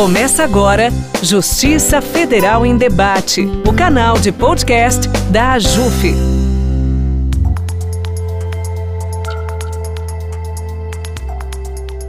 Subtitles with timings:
[0.00, 0.88] Começa agora
[1.22, 6.14] Justiça Federal em Debate, o canal de podcast da AJUF.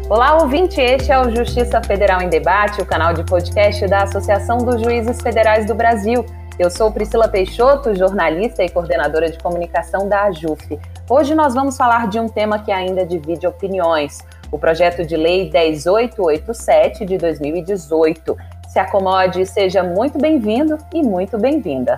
[0.10, 4.60] Olá, ouvinte, este é o Justiça Federal em Debate, o canal de podcast da Associação
[4.60, 6.26] dos Juízes Federais do Brasil.
[6.58, 10.80] Eu sou Priscila Peixoto, jornalista e coordenadora de comunicação da AJUF.
[11.10, 14.20] Hoje nós vamos falar de um tema que ainda divide opiniões
[14.52, 18.38] o projeto de lei 10887 de 2018.
[18.68, 21.98] Se acomode, seja muito bem-vindo e muito bem-vinda.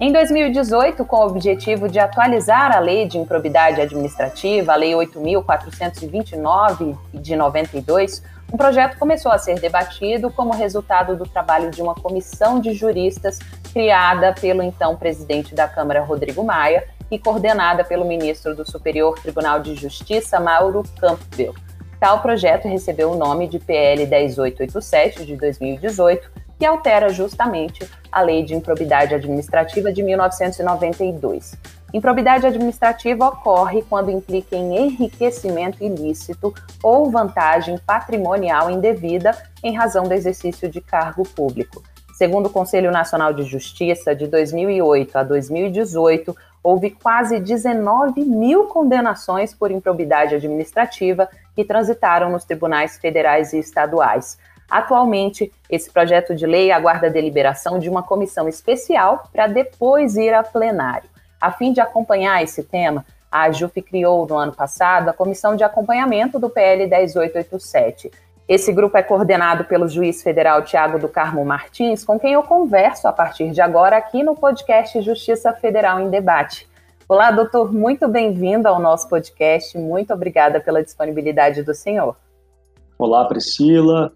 [0.00, 6.96] Em 2018, com o objetivo de atualizar a Lei de Improbidade Administrativa, a Lei 8.429
[7.14, 12.60] de 92, um projeto começou a ser debatido como resultado do trabalho de uma comissão
[12.60, 13.40] de juristas
[13.72, 19.60] criada pelo então presidente da Câmara, Rodrigo Maia, e coordenada pelo ministro do Superior Tribunal
[19.60, 21.54] de Justiça, Mauro Campbell.
[22.00, 28.44] Tal projeto recebeu o nome de PL 10887 de 2018, que altera justamente a Lei
[28.44, 31.56] de Improbidade Administrativa de 1992.
[31.92, 40.12] Improbidade administrativa ocorre quando implica em enriquecimento ilícito ou vantagem patrimonial indevida em razão do
[40.12, 41.82] exercício de cargo público.
[42.14, 49.54] Segundo o Conselho Nacional de Justiça, de 2008 a 2018, houve quase 19 mil condenações
[49.54, 51.28] por improbidade administrativa
[51.58, 54.38] que transitaram nos tribunais federais e estaduais.
[54.70, 60.32] Atualmente, esse projeto de lei aguarda a deliberação de uma comissão especial para depois ir
[60.32, 61.10] a plenário.
[61.40, 65.64] A fim de acompanhar esse tema, a AJUF criou no ano passado a Comissão de
[65.64, 68.12] Acompanhamento do PL 10887.
[68.48, 73.08] Esse grupo é coordenado pelo juiz federal Tiago do Carmo Martins, com quem eu converso
[73.08, 76.68] a partir de agora aqui no podcast Justiça Federal em Debate.
[77.08, 79.78] Olá, doutor, muito bem-vindo ao nosso podcast.
[79.78, 82.14] Muito obrigada pela disponibilidade do senhor.
[82.98, 84.12] Olá, Priscila.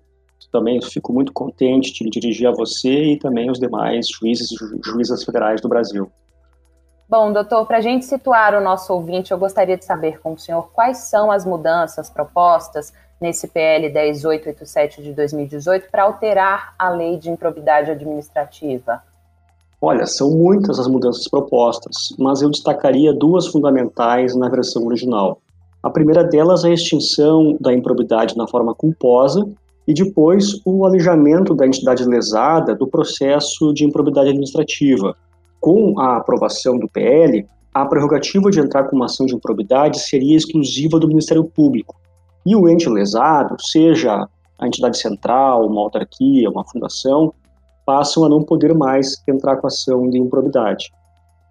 [0.52, 4.56] Também fico muito contente de me dirigir a você e também os demais juízes e
[4.84, 6.12] juízas federais do Brasil.
[7.08, 10.38] Bom, doutor, para a gente situar o nosso ouvinte, eu gostaria de saber com o
[10.38, 17.16] senhor quais são as mudanças propostas nesse PL 10887 de 2018 para alterar a lei
[17.16, 19.02] de improbidade administrativa.
[19.84, 25.42] Olha, são muitas as mudanças propostas, mas eu destacaria duas fundamentais na versão original.
[25.82, 29.44] A primeira delas é a extinção da improbidade na forma culposa
[29.88, 35.16] e depois o alijamento da entidade lesada do processo de improbidade administrativa.
[35.60, 37.44] Com a aprovação do PL,
[37.74, 41.96] a prerrogativa de entrar com uma ação de improbidade seria exclusiva do Ministério Público.
[42.46, 47.34] E o ente lesado, seja a entidade central, uma autarquia, uma fundação,
[47.84, 50.90] passam a não poder mais entrar com ação de improbidade.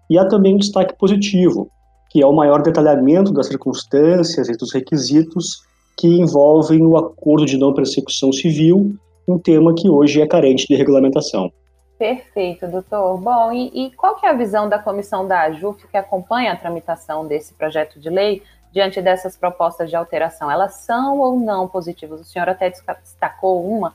[0.08, 1.70] E há também um destaque positivo,
[2.10, 5.62] que é o maior detalhamento das circunstâncias e dos requisitos
[5.96, 8.94] que envolvem o acordo de não persecução civil,
[9.26, 11.50] um tema que hoje é carente de regulamentação.
[11.98, 13.16] Perfeito, doutor.
[13.18, 17.26] Bom, e, e qual é a visão da comissão da AJUF que acompanha a tramitação
[17.26, 18.42] desse projeto de lei
[18.72, 20.50] diante dessas propostas de alteração?
[20.50, 22.20] Elas são ou não positivas?
[22.20, 23.94] O senhor até destacou uma,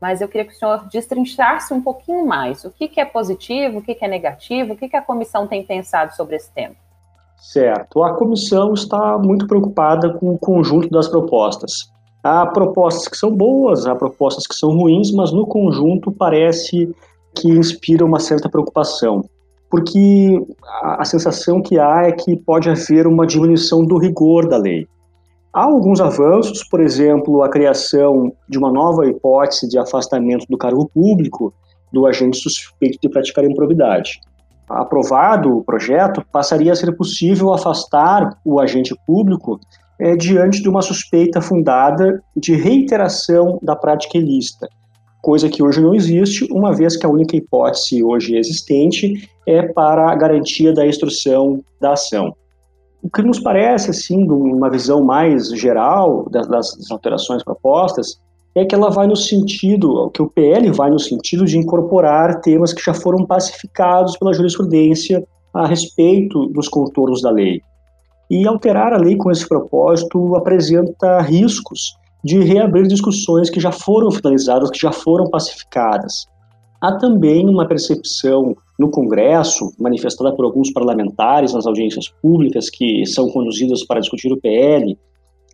[0.00, 2.64] mas eu queria que o senhor destrinchasse um pouquinho mais.
[2.64, 5.46] O que, que é positivo, o que, que é negativo, o que, que a comissão
[5.46, 6.74] tem pensado sobre esse tema?
[7.36, 8.02] Certo.
[8.02, 11.90] A comissão está muito preocupada com o conjunto das propostas.
[12.22, 16.92] Há propostas que são boas, há propostas que são ruins, mas no conjunto parece
[17.34, 19.24] que inspira uma certa preocupação.
[19.70, 20.44] Porque
[20.82, 24.88] a, a sensação que há é que pode haver uma diminuição do rigor da lei.
[25.58, 30.88] Há alguns avanços, por exemplo, a criação de uma nova hipótese de afastamento do cargo
[30.88, 31.52] público
[31.92, 34.20] do agente suspeito de praticar improbidade.
[34.68, 39.58] Aprovado o projeto, passaria a ser possível afastar o agente público
[39.98, 44.68] é, diante de uma suspeita fundada de reiteração da prática ilícita,
[45.20, 50.08] coisa que hoje não existe, uma vez que a única hipótese hoje existente é para
[50.08, 52.32] a garantia da instrução da ação.
[53.02, 58.20] O que nos parece, assim, de uma visão mais geral das, das alterações propostas,
[58.54, 62.72] é que ela vai no sentido, que o PL vai no sentido de incorporar temas
[62.72, 65.24] que já foram pacificados pela jurisprudência
[65.54, 67.60] a respeito dos contornos da lei.
[68.30, 71.94] E alterar a lei com esse propósito apresenta riscos
[72.24, 76.26] de reabrir discussões que já foram finalizadas, que já foram pacificadas.
[76.80, 83.28] Há também uma percepção no Congresso, manifestada por alguns parlamentares nas audiências públicas que são
[83.30, 84.96] conduzidas para discutir o PL,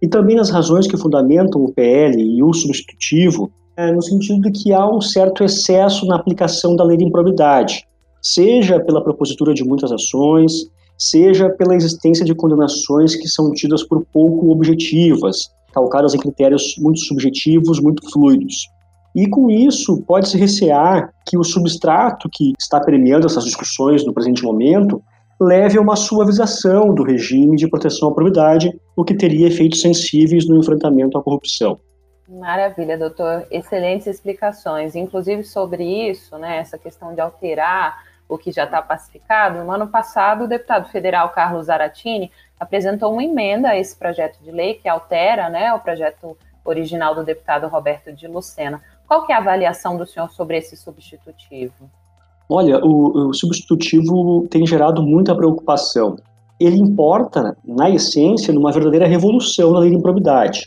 [0.02, 4.50] e também nas razões que fundamentam o PL e o substitutivo, é, no sentido de
[4.52, 7.86] que há um certo excesso na aplicação da lei de improbidade,
[8.20, 10.52] seja pela propositura de muitas ações,
[10.98, 17.00] seja pela existência de condenações que são tidas por pouco objetivas, calcadas em critérios muito
[17.00, 18.68] subjetivos, muito fluidos.
[19.14, 24.42] E com isso, pode-se recear que o substrato que está permeando essas discussões no presente
[24.42, 25.02] momento
[25.40, 30.48] leve a uma suavização do regime de proteção à probidade, o que teria efeitos sensíveis
[30.48, 31.78] no enfrentamento à corrupção.
[32.28, 33.46] Maravilha, doutor.
[33.50, 34.96] Excelentes explicações.
[34.96, 39.62] Inclusive sobre isso, né, essa questão de alterar o que já está pacificado.
[39.62, 44.50] No ano passado, o deputado federal Carlos Zaratini apresentou uma emenda a esse projeto de
[44.50, 48.82] lei que altera né, o projeto original do deputado Roberto de Lucena.
[49.14, 51.88] Qual que é a avaliação do senhor sobre esse substitutivo?
[52.48, 56.16] Olha, o, o substitutivo tem gerado muita preocupação.
[56.58, 60.66] Ele importa, na essência, numa verdadeira revolução na lei de improbidade.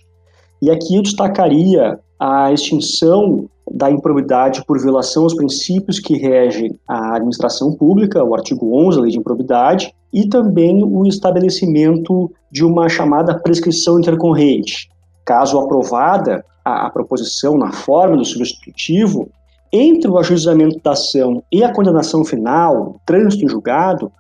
[0.62, 7.18] E aqui eu destacaria a extinção da improbidade por violação aos princípios que regem a
[7.18, 12.88] administração pública, o artigo 11 da Lei de Improbidade, e também o estabelecimento de uma
[12.88, 14.90] chamada prescrição intercorrente.
[15.26, 19.30] Caso aprovada a, a proposição na forma do substitutivo,
[19.72, 24.12] entre o ajuizamento da ação e a condenação final, trânsito em julgado,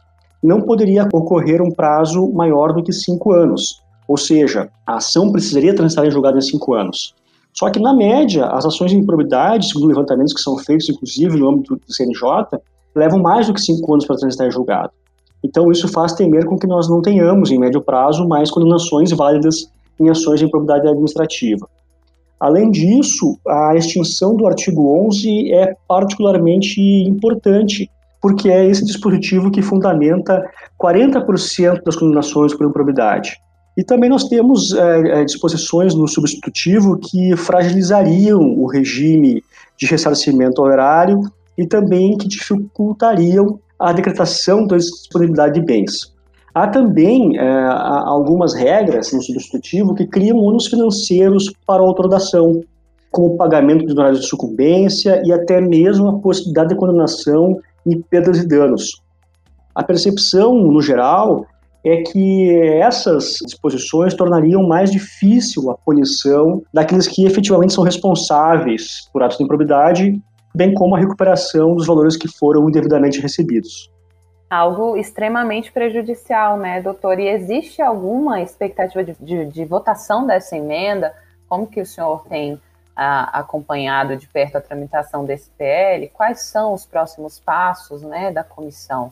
[0.42, 3.82] não poderia ocorrer um prazo maior do que cinco anos.
[4.08, 7.14] Ou seja, a ação precisaria transitar em julgado em cinco anos.
[7.54, 11.50] Só que, na média, as ações de improbidade, segundo levantamentos que são feitos, inclusive no
[11.50, 12.60] âmbito do CNJ,
[12.96, 14.92] levam mais do que cinco anos para transitar em julgado.
[15.44, 19.70] Então, isso faz temer com que nós não tenhamos, em médio prazo, mais condenações válidas
[20.00, 21.68] em ações de improbidade administrativa.
[22.40, 27.90] Além disso, a extinção do artigo 11 é particularmente importante,
[28.22, 30.44] porque é esse dispositivo que fundamenta
[30.80, 33.38] 40% das condenações por improbidade.
[33.76, 39.44] E também nós temos é, disposições no substitutivo que fragilizariam o regime
[39.78, 41.22] de ressarcimento ao erário
[41.58, 46.17] e também que dificultariam a decretação da disponibilidade de bens.
[46.58, 52.62] Há também é, algumas regras no substitutivo que criam ônus financeiros para a autorização,
[53.12, 58.02] como o pagamento de honorários de sucumbência e até mesmo a possibilidade de condenação em
[58.02, 59.00] perdas e danos.
[59.76, 61.46] A percepção, no geral,
[61.86, 62.50] é que
[62.82, 69.44] essas disposições tornariam mais difícil a punição daqueles que efetivamente são responsáveis por atos de
[69.44, 70.20] improbidade,
[70.56, 73.96] bem como a recuperação dos valores que foram indevidamente recebidos
[74.50, 77.20] algo extremamente prejudicial, né, doutor?
[77.20, 81.14] E existe alguma expectativa de, de, de votação dessa emenda?
[81.50, 82.60] Como que o senhor tem
[82.96, 86.10] a, acompanhado de perto a tramitação desse PL?
[86.10, 89.12] Quais são os próximos passos, né, da comissão?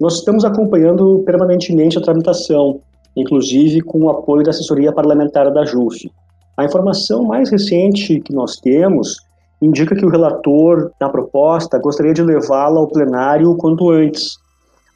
[0.00, 2.80] Nós estamos acompanhando permanentemente a tramitação,
[3.16, 6.10] inclusive com o apoio da assessoria parlamentar da JUF.
[6.56, 9.16] A informação mais recente que nós temos
[9.60, 14.38] indica que o relator da proposta gostaria de levá-la ao plenário quanto antes,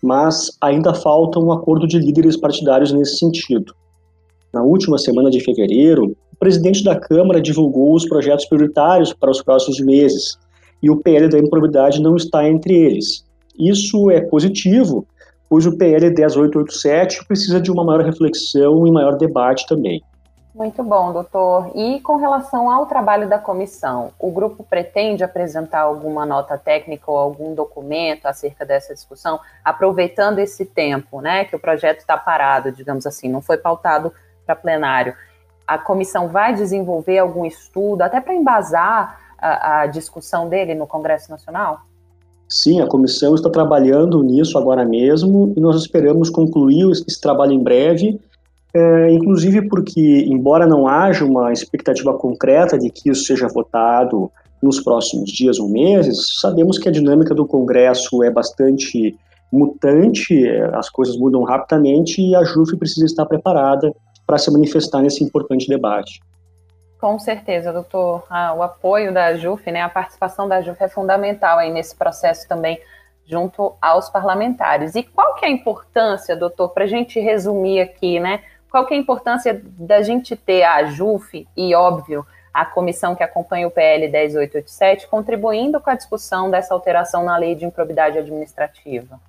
[0.02, 3.74] mas ainda falta um acordo de líderes partidários nesse sentido.
[4.52, 9.40] Na última semana de fevereiro, o presidente da Câmara divulgou os projetos prioritários para os
[9.40, 10.36] próximos meses,
[10.82, 13.24] e o PL da improbidade não está entre eles.
[13.58, 15.06] Isso é positivo,
[15.48, 20.02] pois o PL 10887 precisa de uma maior reflexão e maior debate também.
[20.54, 21.70] Muito bom, doutor.
[21.74, 27.16] E com relação ao trabalho da comissão, o grupo pretende apresentar alguma nota técnica ou
[27.16, 33.06] algum documento acerca dessa discussão, aproveitando esse tempo, né, que o projeto está parado, digamos
[33.06, 34.12] assim, não foi pautado
[34.44, 35.14] para plenário.
[35.66, 41.30] A comissão vai desenvolver algum estudo, até para embasar a, a discussão dele no Congresso
[41.30, 41.80] Nacional?
[42.46, 47.62] Sim, a comissão está trabalhando nisso agora mesmo e nós esperamos concluir esse trabalho em
[47.62, 48.20] breve
[48.74, 54.30] é, inclusive porque, embora não haja uma expectativa concreta de que isso seja votado
[54.62, 59.16] nos próximos dias ou meses, sabemos que a dinâmica do Congresso é bastante
[59.52, 63.92] mutante, as coisas mudam rapidamente e a JUF precisa estar preparada
[64.26, 66.20] para se manifestar nesse importante debate.
[66.98, 68.24] Com certeza, doutor.
[68.30, 72.48] Ah, o apoio da JUF, né, a participação da JUF é fundamental aí nesse processo
[72.48, 72.78] também
[73.26, 74.94] junto aos parlamentares.
[74.94, 78.40] E qual que é a importância, doutor, para a gente resumir aqui, né,
[78.72, 82.24] qual que é a importância da gente ter a JUF e, óbvio,
[82.54, 87.54] a comissão que acompanha o PL 10887 contribuindo com a discussão dessa alteração na lei
[87.54, 89.20] de improbidade administrativa?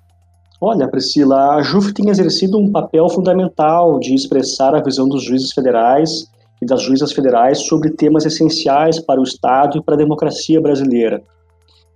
[0.58, 5.52] Olha, Priscila, a JUF tem exercido um papel fundamental de expressar a visão dos juízes
[5.52, 6.26] federais
[6.62, 11.22] e das juízas federais sobre temas essenciais para o Estado e para a democracia brasileira.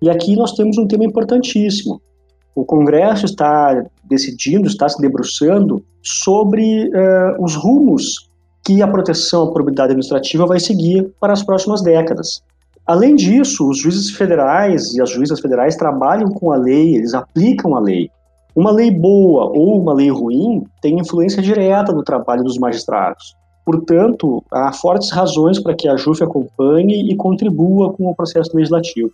[0.02, 1.98] E aqui nós temos um tema importantíssimo,
[2.60, 8.28] o Congresso está decidindo, está se debruçando sobre uh, os rumos
[8.64, 12.42] que a proteção à probidade administrativa vai seguir para as próximas décadas.
[12.84, 17.76] Além disso, os juízes federais e as juízas federais trabalham com a lei, eles aplicam
[17.76, 18.10] a lei.
[18.56, 23.36] Uma lei boa ou uma lei ruim tem influência direta no trabalho dos magistrados.
[23.64, 29.12] Portanto, há fortes razões para que a JUF acompanhe e contribua com o processo legislativo.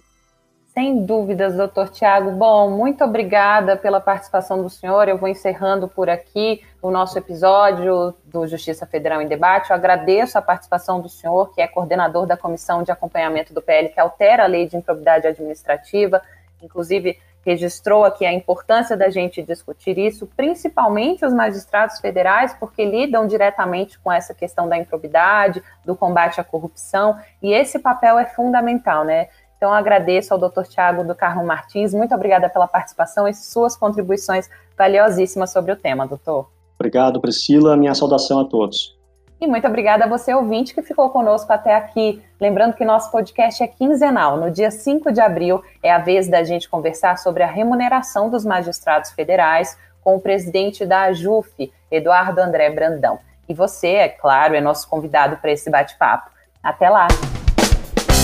[0.76, 2.32] Sem dúvidas, doutor Tiago.
[2.32, 5.08] Bom, muito obrigada pela participação do senhor.
[5.08, 9.70] Eu vou encerrando por aqui o nosso episódio do Justiça Federal em Debate.
[9.70, 13.88] Eu agradeço a participação do senhor, que é coordenador da Comissão de Acompanhamento do PL,
[13.90, 16.20] que altera a Lei de Improbidade Administrativa.
[16.60, 23.26] Inclusive, registrou aqui a importância da gente discutir isso, principalmente os magistrados federais, porque lidam
[23.26, 29.04] diretamente com essa questão da improbidade, do combate à corrupção, e esse papel é fundamental,
[29.04, 29.28] né?
[29.64, 30.64] Então, agradeço ao Dr.
[30.68, 31.94] Tiago do Carro Martins.
[31.94, 36.50] Muito obrigada pela participação e suas contribuições valiosíssimas sobre o tema, doutor.
[36.78, 37.74] Obrigado, Priscila.
[37.74, 38.94] Minha saudação a todos.
[39.40, 42.20] E muito obrigada a você, ouvinte, que ficou conosco até aqui.
[42.38, 44.36] Lembrando que nosso podcast é quinzenal.
[44.36, 48.44] No dia 5 de abril é a vez da gente conversar sobre a remuneração dos
[48.44, 53.18] magistrados federais com o presidente da AJUF, Eduardo André Brandão.
[53.48, 56.30] E você, é claro, é nosso convidado para esse bate-papo.
[56.62, 57.08] Até lá!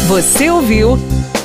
[0.07, 0.99] Você ouviu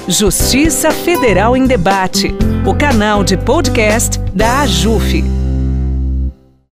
[0.07, 2.31] Justiça Federal em Debate,
[2.63, 5.44] o canal de podcast da AJUF.